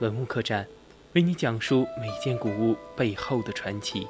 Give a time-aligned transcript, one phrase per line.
[0.00, 0.66] 文物客栈，
[1.12, 4.08] 为你讲述每件古物背后的传奇。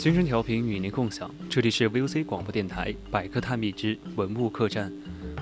[0.00, 4.90] 青春调频与您共享，这里是 VOC 广播电台百科探秘之文物客栈，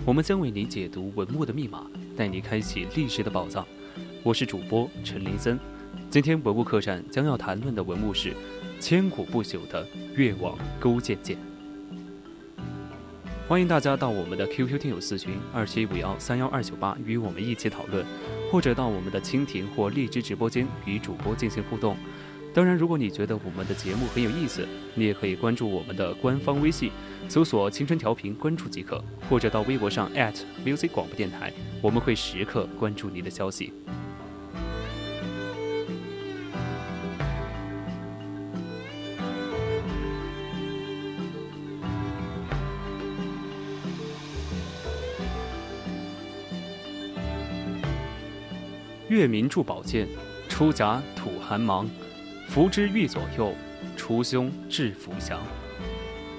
[0.04, 3.64] 我们将为您解读文物的密码，带你开启历史的宝藏。
[4.24, 5.56] 我是主播陈林森，
[6.10, 8.34] 今天文物客栈将要谈论的文物是
[8.80, 11.38] 千古不朽的越王勾践剑。
[13.46, 18.04] 欢迎大家到我们的 QQ 听友四群二七五幺三幺二九八与我们一起讨论，
[18.50, 21.96] 或者到我们的蜻蜓或荔枝直播间与主播进行互动。
[22.58, 26.90] 当然，如果你觉得我们的节目很有意思，你也可以关注我们的官方微信，
[27.28, 29.00] 搜索“青春调频”关注即可，
[29.30, 30.10] 或者到微博上
[30.64, 33.72] @music 广播电台，我们会时刻关注您的消息。
[49.08, 50.08] 月明铸宝剑，
[50.48, 51.88] 出甲吐寒芒。
[52.48, 53.52] 福之欲左右，
[53.94, 55.38] 除凶制伏降。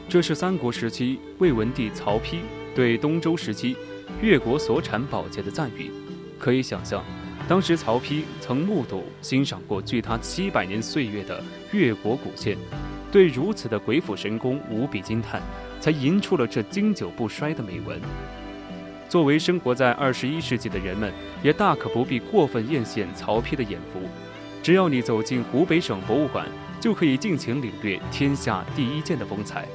[0.09, 2.39] 这是三国时期魏文帝曹丕
[2.75, 3.77] 对东周时期
[4.19, 5.91] 越国所产宝剑的赞誉。
[6.39, 7.05] 可以想象，
[7.48, 12.58] 当时曹丕曾目睹、欣赏过距他七百年岁月的越国古剑，
[13.11, 15.39] 对如此的鬼斧神工无比惊叹，
[15.80, 18.02] 才吟出了这经久不衰的美文。
[19.08, 23.99] 作为生活在二十一世纪的人们，也大可不必过分艳羡曹丕的眼福。
[24.61, 26.45] 只要你走进湖北省博物馆，
[26.80, 29.67] 就可以尽情领略天下第一剑的风采。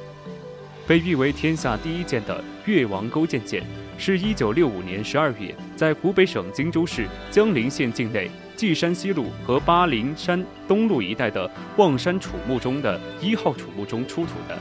[0.87, 3.63] 被誉为天下第一剑的越王勾践剑，
[3.97, 14.55] 是一九六五年十二月在湖北省荆州市江陵县境内稷山西路和巴陵山东路一带的望山楚墓中的一号楚墓中出土的。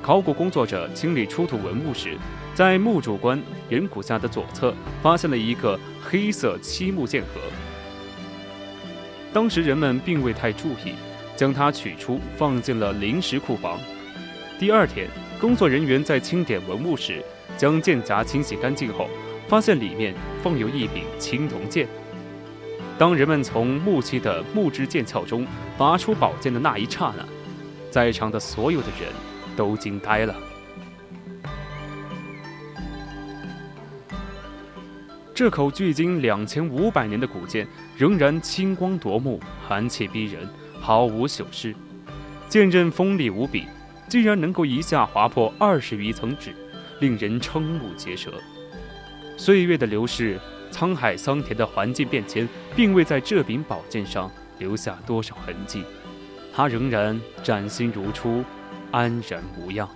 [0.00, 2.16] 考古工作者清理出土文物时，
[2.54, 4.72] 在墓主棺人骨下的左侧
[5.02, 7.40] 发现了一个黑色漆木剑盒。
[9.32, 10.94] 当时人们并未太注意，
[11.36, 13.78] 将它取出放进了临时库房。
[14.58, 15.08] 第二天，
[15.40, 17.22] 工作人员在清点文物时，
[17.56, 19.08] 将剑匣清洗干净后，
[19.48, 21.86] 发现里面放有一柄青铜剑。
[22.98, 25.46] 当人们从木器的木质剑鞘中
[25.78, 27.24] 拔出宝剑的那一刹那，
[27.90, 29.08] 在场的所有的人
[29.56, 30.34] 都惊呆了。
[35.32, 37.66] 这口距今两千五百年的古剑
[38.00, 39.38] 仍然青光夺目、
[39.68, 40.48] 寒气逼人，
[40.80, 41.74] 毫无朽蚀。
[42.48, 43.66] 剑刃锋利无比，
[44.08, 46.54] 竟然能够一下划破二十余层纸，
[47.00, 48.32] 令人瞠目结舌。
[49.36, 50.40] 岁月的流逝，
[50.72, 55.84] 沧海桑田的环境变迁，并未在这柄宝剑上留下多少痕迹，
[56.54, 58.42] 它仍然崭新如初，
[58.92, 59.86] 安然无恙。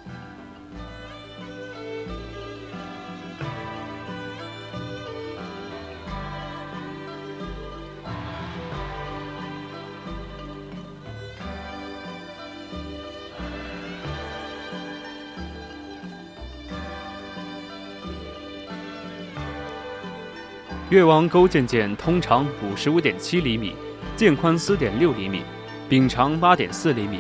[20.95, 23.75] 越王勾践剑通长五十五点七厘米，
[24.15, 25.43] 剑宽四点六厘米，
[25.89, 27.19] 柄长八点四厘米，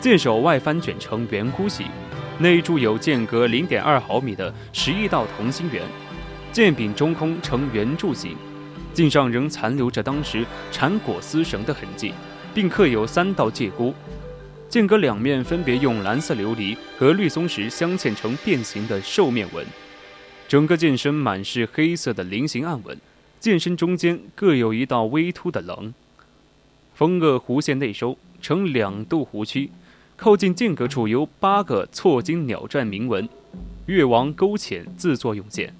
[0.00, 1.86] 剑首外翻卷成圆弧形，
[2.40, 5.84] 内铸有间隔零点二毫米的十一道同心圆，
[6.50, 8.36] 剑柄中空呈圆柱形，
[8.92, 12.12] 剑上仍残留着当时缠裹丝绳的痕迹，
[12.52, 13.94] 并刻有三道界箍，
[14.68, 19.64] 剑格两面分别用蓝色琉璃和绿松石镶嵌成变形的兽面纹。
[20.48, 22.96] 整个剑身满是黑色的菱形暗纹，
[23.40, 25.92] 剑身中间各有一道微凸的棱。
[26.94, 29.70] 风萼弧线内收，呈两度弧曲，
[30.16, 33.28] 靠近剑格处有八个错金鸟篆铭文
[33.86, 35.74] ：“越王勾践自作用剑。”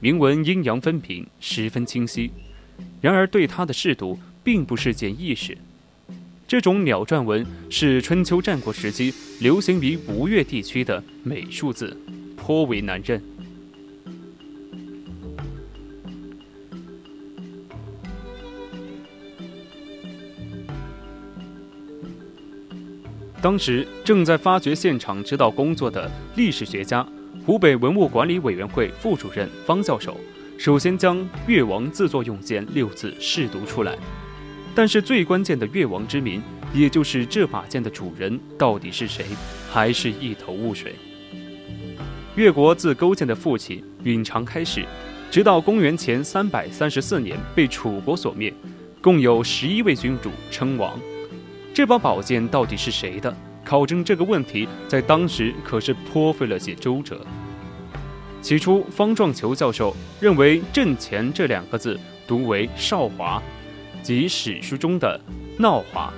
[0.00, 2.30] 铭文阴阳分明，十分清晰。
[3.02, 5.56] 然而对他的试读并不是件易事。
[6.48, 11.96] 这种鸟篆文是春秋战国时期流行于吴越地区的美术字，
[12.36, 13.22] 颇为难认。
[23.46, 27.06] 当时正在发掘现场指导工作的历史学家、
[27.44, 30.18] 湖北文物管理委员会副主任方教授，
[30.58, 33.96] 首先将“越王自作用剑”六字试读出来。
[34.74, 36.42] 但是最关键的越王之名，
[36.74, 39.24] 也就是这把剑的主人到底是谁，
[39.70, 40.96] 还是一头雾水。
[42.34, 44.84] 越国自勾践的父亲允常开始，
[45.30, 48.52] 直到公元前三百三十四年被楚国所灭，
[49.00, 50.98] 共有十一位君主称王。
[51.76, 53.36] 这把宝剑到底是谁的？
[53.62, 57.20] 考证这个问题，在当时可是颇费了些周折。
[58.40, 63.42] 起初，方壮求教授认为“阵前”这两个字读为“少华”，
[64.02, 65.20] 即史书中的
[65.60, 66.10] “闹华”。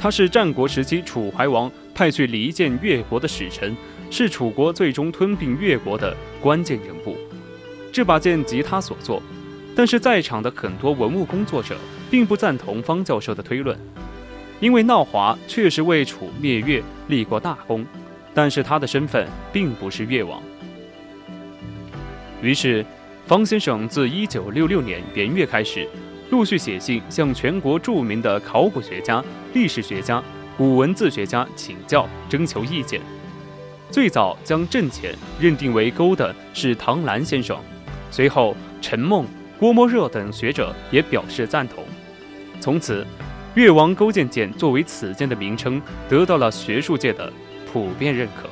[0.00, 3.76] 他是战国时期楚怀王派去离间越国的使臣，
[4.10, 7.18] 是楚国最终吞并越国的关键人物。
[7.92, 9.22] 这把剑即他所作。
[9.76, 11.76] 但是在场的很多文物工作者
[12.14, 13.76] 并不赞同方教授的推论，
[14.60, 17.84] 因为闹华确实为楚灭越立过大功，
[18.32, 20.40] 但是他的身份并不是越王。
[22.40, 22.86] 于是，
[23.26, 25.88] 方先生自1966年元月开始，
[26.30, 29.20] 陆续写信向全国著名的考古学家、
[29.52, 30.22] 历史学家、
[30.56, 33.00] 古文字学家请教，征求意见。
[33.90, 37.58] 最早将阵前认定为勾的是唐兰先生，
[38.12, 39.26] 随后陈梦。
[39.58, 41.82] 郭沫若等学者也表示赞同。
[42.64, 43.06] 从此，
[43.54, 47.30] 越王勾践剑作为此剑的名称，得到了学术界的
[47.70, 48.48] 普遍认可。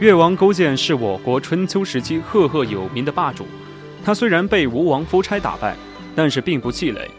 [0.00, 3.44] 越王勾践是我国春秋时期赫赫有名的霸主。
[4.04, 5.74] 他虽然被吴王夫差打败，
[6.14, 7.10] 但是并不气馁，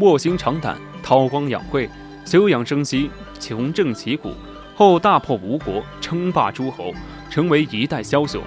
[0.00, 1.88] 卧薪尝胆，韬光养晦，
[2.26, 3.10] 休养生息，
[3.40, 4.34] 穷政旗鼓，
[4.74, 6.92] 后大破吴国，称霸诸侯，
[7.30, 8.42] 成为一代枭雄。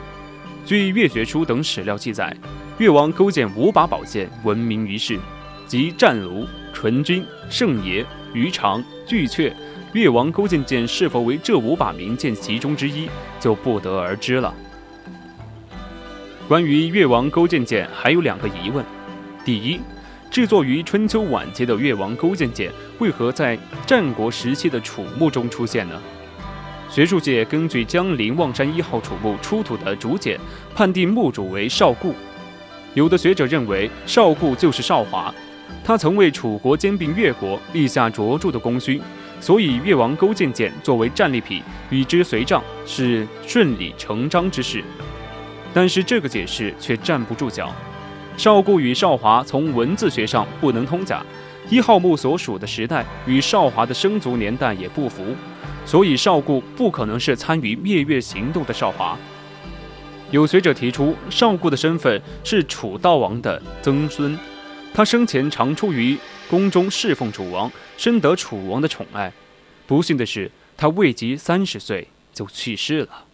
[0.64, 2.38] 据《越学书》等史料记载，
[2.78, 5.18] 越王勾践五把宝剑闻名于世，
[5.66, 9.52] 即战卢、纯君、圣爷、鱼肠、巨阙。
[9.94, 13.10] 越王勾践剑是否为这五把名剑其中之一，
[13.42, 14.54] 就不得而知了。
[16.48, 18.86] 关于越王勾践剑，还有两个疑问：
[19.44, 19.82] 第一，
[20.30, 26.02] 制作于春秋晚期的越王勾践剑，为何在战国时期的楚墓中出现呢？
[26.90, 30.40] 学术界根据江陵望山一号楚墓出土的竹简，
[30.74, 32.16] 判定墓主为少固。
[32.94, 35.34] 有的学者认为少固就是少华，
[35.84, 39.02] 他曾为楚国兼并越国立下卓著的功勋。
[39.42, 44.84] 所以，越王勾践剑作为战利品与之随葬是顺理成章之事。
[45.74, 47.74] 但是，这个解释却站不住脚。
[48.38, 51.26] 少固与少华从文字学上不能通假，
[51.70, 55.36] 一号墓所属的时代与少华的生卒年代也不符，
[55.86, 59.18] 所以少固不可能是参与灭越行动的少华。
[60.30, 64.38] 有学者提出，少固的身份是楚悼王的曾孙，
[64.94, 66.18] 他生前常出于
[66.52, 67.72] 宫中侍奉楚王。
[67.96, 69.32] 深得楚王的宠爱，
[69.88, 73.26] 不幸的是，他未及三十岁就去世了。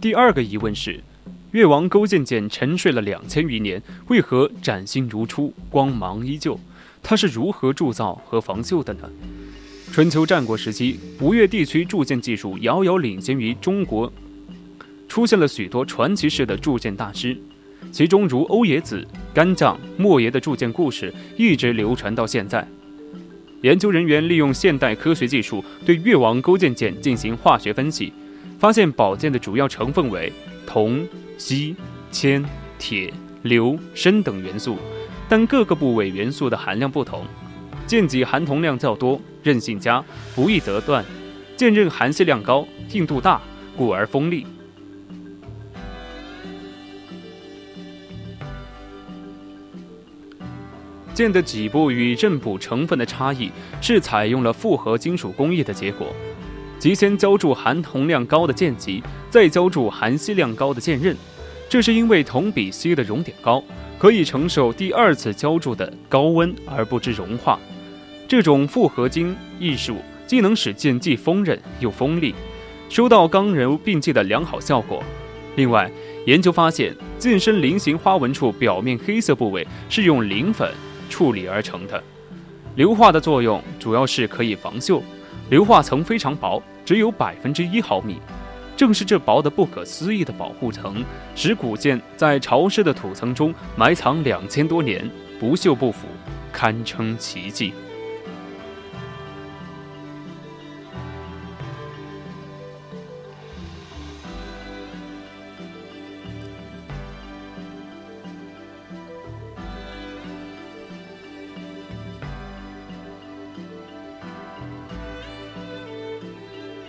[0.00, 1.02] 第二个疑问是，
[1.50, 6.60] 越王勾践剑沉睡了两千余年，为何崭新如初，光芒依旧？
[7.02, 9.10] 它是如何铸造和防锈的呢？
[9.92, 14.12] 春秋战国时期，吴越地区铸剑技术遥遥领先于中国，
[15.08, 17.36] 出现了许多传奇式的铸剑大师，
[17.90, 19.04] 其中如欧冶子、
[19.34, 22.66] 干将、莫邪的铸剑故事一直流传到现在。
[23.62, 28.12] 研究人员利用现代科学技术对越王勾践剑进行化学分析，
[28.56, 30.32] 发现宝剑的主要成分为
[30.64, 31.04] 铜、
[31.36, 31.74] 锡、
[32.12, 32.44] 铅、
[32.78, 34.76] 铁、硫、砷等元素，
[35.28, 37.24] 但各个部位元素的含量不同。
[37.84, 41.02] 剑脊含铜量较多，韧性佳，不易折断；
[41.56, 43.40] 剑刃含锡量高，硬度大，
[43.74, 44.46] 故而锋利。
[51.14, 53.50] 剑的脊部与刃部成分的差异，
[53.80, 56.06] 是采用了复合金属工艺的结果，
[56.78, 61.16] 即先浇铸含铜量高的剑脊，再浇铸含锡量高的剑刃，
[61.70, 63.64] 这是因为铜比锡的熔点高，
[63.98, 67.58] 可以承受第二次浇铸的高温而不致融化。
[68.28, 72.34] 这种复合金艺术既能使剑既锋刃又锋利，
[72.90, 75.02] 收到刚柔并济的良好效果。
[75.56, 75.90] 另外，
[76.26, 80.70] 研究发现，剑身菱形花纹处表面黑色部位是用磷粉
[81.08, 82.04] 处理而成的。
[82.76, 85.00] 硫化的作用主要是可以防锈，
[85.48, 88.18] 硫化层非常薄，只有百分之一毫米。
[88.76, 91.02] 正是这薄的不可思议的保护层，
[91.34, 96.06] 使古剑在潮湿的土层中埋藏两千多年，不锈不腐，
[96.52, 97.72] 堪称奇迹。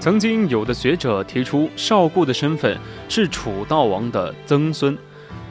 [0.09, 2.75] 曾经有的学者提出，邵固的身份
[3.07, 4.97] 是楚悼王的曾孙，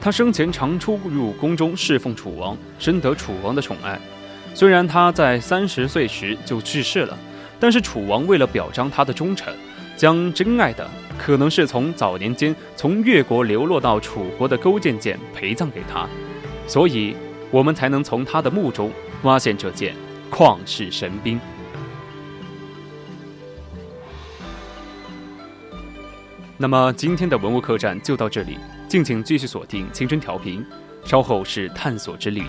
[0.01, 3.97] 他生前常出入宫中侍奉楚王，深得楚王的宠爱。
[4.53, 7.17] 虽然他在三十岁时就去世了，
[7.57, 9.53] 但是楚王为了表彰他的忠诚，
[9.95, 10.85] 将珍爱的
[11.17, 16.05] 可能是从早年间从越国流落到楚国的勾践剑陪葬给他，
[16.67, 17.15] 所以
[17.49, 18.91] 我们才能从他的墓中
[19.23, 19.95] 发现这件
[20.29, 21.39] 旷世神兵。
[26.61, 28.57] 那么今天的文物客栈就到这里，
[28.89, 30.61] 敬请继续锁定青春调频，
[31.05, 32.43] 稍后是探索之旅。